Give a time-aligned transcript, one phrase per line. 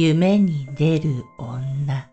[0.00, 2.08] 夢に出る女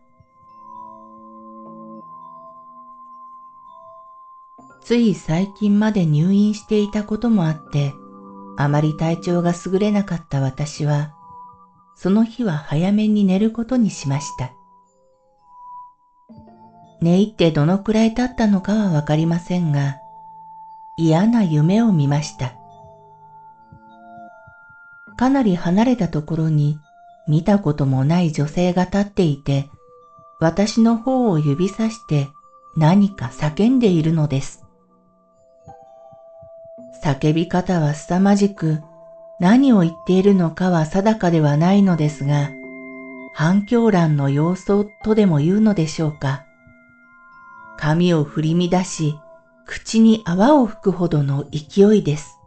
[4.81, 7.93] つい最近まで入院していたこともあって、
[8.57, 11.13] あまり体調が優れなかった私は、
[11.95, 14.51] その日は早めに寝ることにしました。
[17.01, 19.97] 寝入ってどのくらい経ったのかはわかりませんが、
[20.97, 22.55] 嫌な夢を見ました。
[25.17, 26.79] かなり離れたところに
[27.27, 29.67] 見たこともない女性が立っていて、
[30.39, 32.29] 私の方を指さして
[32.75, 34.63] 何か叫んでいるのです。
[37.03, 38.79] 叫び方は凄まじく、
[39.39, 42.49] 何を言っているのかは定かではないのですが、
[43.33, 46.45] 反響欄の様相とでも言うのでしょうか。
[47.77, 49.19] 髪を振り乱し、
[49.65, 52.39] 口に泡を吹くほどの勢いです。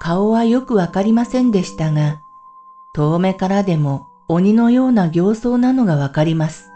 [0.00, 2.20] 顔はよくわかりませんでしたが、
[2.94, 6.70] 遠目からでも鬼のような形相なのがわかります。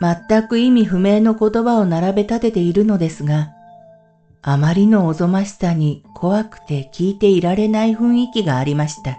[0.00, 3.52] 全く意味不明の言葉を並べ立てているのですが、
[4.42, 9.18] あまりのおぞましさに怖くて聞いていられない雰囲気がありました。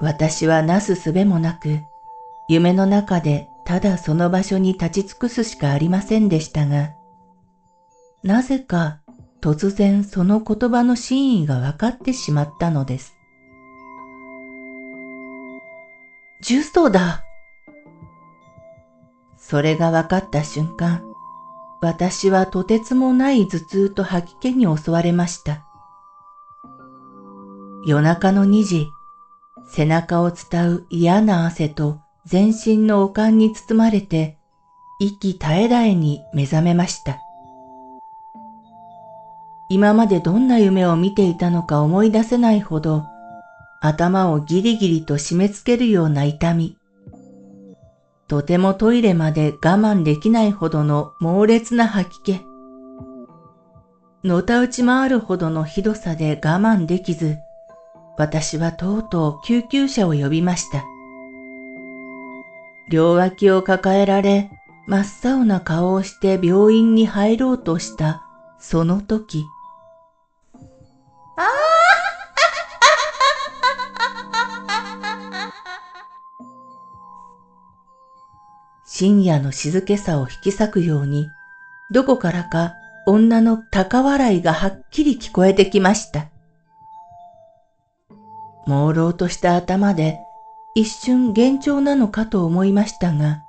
[0.00, 1.80] 私はなすすべもなく、
[2.48, 6.90] 夢の中でただその場所に立ち尽くすしかありませんでしたが、
[8.24, 9.01] なぜか
[9.42, 13.16] 突然その言葉の真意が分かってしまったのです。
[16.44, 17.24] 重曹だ
[19.36, 21.02] それが分かった瞬間、
[21.80, 25.64] 私はとてつもない頭痛と吐き気に襲われました。
[27.84, 28.86] 夜中の2時、
[29.68, 34.36] 背中を伝う嫌な汗と全身の悪寒に包まれて、
[35.00, 37.18] 息絶え絶えに目覚めました。
[39.72, 43.06] 今までどんな夢を見ていたのか思い出せないほど、
[43.80, 46.76] 頭をギリギリと締め付けるような痛み。
[48.28, 52.40] とてもトイレまで我慢できないほどの猛烈な吐き気。
[54.22, 57.38] のたうち回るほどのひどさで我慢できず、
[58.18, 60.84] 私はとうとう救急車を呼びました。
[62.90, 64.50] 両脇を抱えられ、
[64.86, 68.22] 真っ青な顔をして病院に入ろうとした
[68.58, 69.46] その時、
[71.36, 71.42] あ
[78.84, 81.26] 深夜の静けさを引き裂くように、
[81.90, 82.74] どこからか
[83.06, 86.28] 女の高笑いがはっきり聞こえてきました。
[88.66, 90.18] 朦朧とした頭で
[90.74, 93.42] 一瞬幻聴なのかと思いましたが、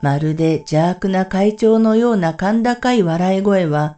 [0.00, 3.97] まるで邪悪な会長のような甲高い笑い声は、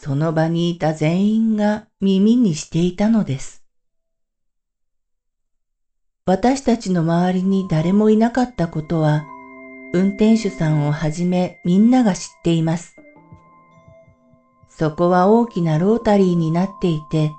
[0.00, 3.64] その場にいた全員が耳にしていたのです。
[6.24, 9.24] 私たちの周りに誰もいなかったことは、
[9.92, 12.94] 運転手さんをはじめみんなが知っています。
[14.68, 17.32] そこは大きなロータリーになっていて、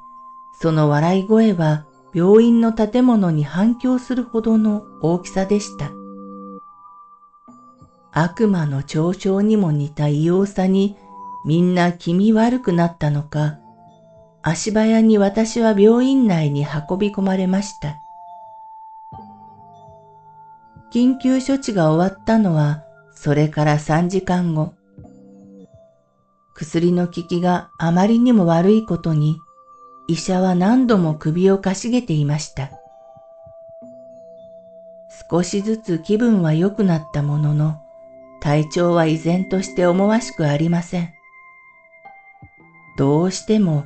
[0.60, 5.92] その笑い声は病院の建物に反響するほどの大きさでした。
[8.12, 10.98] 悪魔の嘲笑にも似た異様さに
[11.46, 13.60] みんな気味悪くなったのか、
[14.42, 17.98] 足早に私は病院内に運び込まれました。
[20.92, 24.74] 緊急処置が終わったのはそれから3時間後。
[26.56, 29.38] 薬の効きがあまりにも悪いことに、
[30.08, 32.72] 医者は何度も首をかしげていました。
[35.30, 37.82] 少しずつ気分は良くなったものの、
[38.42, 41.19] 体調は依然として思わしくありません。
[43.00, 43.86] どうしても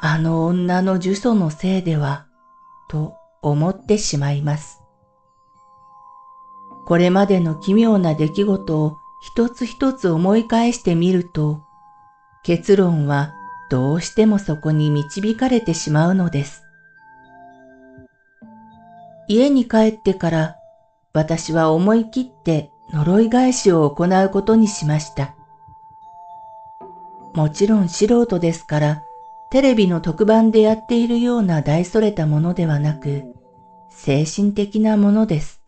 [0.00, 2.24] あの女の呪詛のせいでは、
[2.88, 3.12] と
[3.42, 4.80] 思ってしまいます。
[6.86, 11.62] これまでの奇妙な出来事を一つ一つ思い返してみると、
[12.42, 13.34] 結論は
[13.70, 16.62] どうしてもそこに導かれてしまうのです。
[19.28, 20.56] 家に帰ってから
[21.12, 25.36] 私は思い切って呪い返しを行うことにしました。
[27.34, 29.02] もちろん素人ですから、
[29.50, 33.22] テレビの特番でやっているような大それたものではなく、
[33.90, 35.62] 精神的なものです。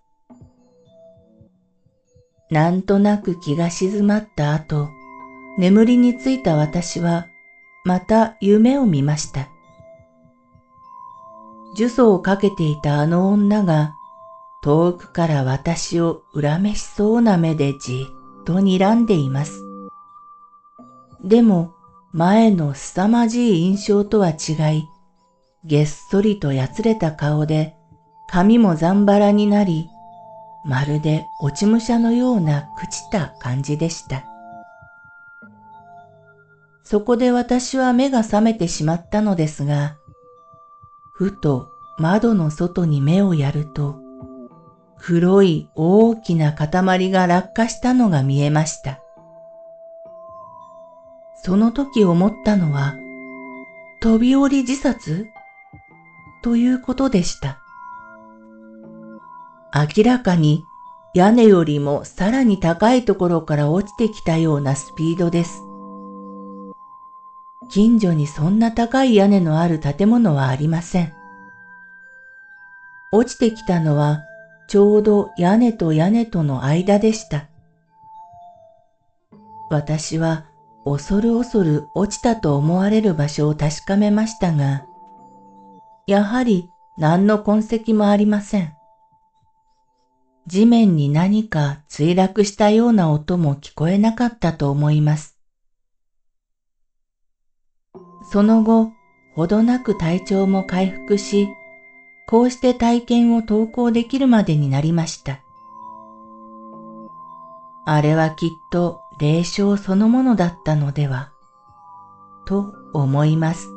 [2.50, 4.88] なんとなく気が静まった後、
[5.58, 7.26] 眠りについた私は、
[7.84, 9.49] また夢を見ました。
[11.76, 13.94] 呪詛をかけていたあの女が、
[14.62, 18.06] 遠くから私を恨めしそうな目でじ
[18.40, 19.73] っと睨んでいます。
[21.24, 21.72] でも、
[22.12, 24.84] 前の凄まじい印象とは違い、
[25.64, 27.74] げっそりとやつれた顔で、
[28.28, 29.88] 髪もざんばらになり、
[30.66, 34.24] まるで落ち武者のような朽ちた感じでした。
[36.84, 39.96] そこで私は目が覚めてしまったのですが、
[41.14, 43.96] ふと窓の外に目をやると、
[44.98, 49.03] 黒い大きな塊が落下したのが見えました。
[51.44, 52.96] その時思ったのは、
[54.00, 55.26] 飛び降り自殺？
[56.43, 57.58] ということでした。
[59.75, 60.64] 明らかに
[61.12, 65.61] 屋根よりもさらに高いところから落ちてきたようなスピードです。
[67.69, 71.12] 近所にそんな高い屋根のある建物はありません。
[73.12, 74.23] 落ちてきたのは
[74.67, 77.49] ちょうど屋根と屋根との間でした。
[79.69, 80.46] 私は
[80.84, 84.84] 恐る恐る落ちたと思われる場所を確かめましたが、
[86.06, 88.75] やはり何の痕跡もありません。
[90.46, 95.38] 地面に何か墜落したような音も聞こえなかったと思います。
[98.31, 98.90] その後、
[99.34, 101.48] ほどなく体調も回復し、
[102.28, 105.40] こうして体験を投稿できるまでになりました。
[107.86, 111.31] あれはきっと霊障そのものだったのでは、
[112.46, 113.69] と思います。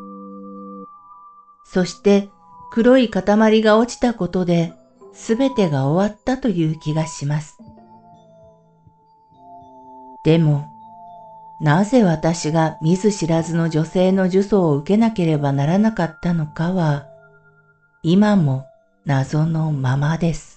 [1.63, 2.29] そして
[2.71, 4.73] 黒い塊が落ちたことで、
[5.13, 7.57] すべてが終わったという気がします。
[10.23, 10.67] でも、
[11.59, 17.07] なぜ私が見ず知らずの女性の呪詛を受けなければならなかったのかは、
[18.03, 18.65] 今も
[19.05, 20.56] 謎のままです。